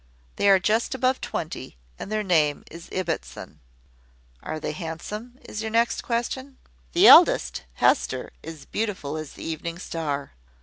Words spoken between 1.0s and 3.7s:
twenty, and their name is Ibbotson.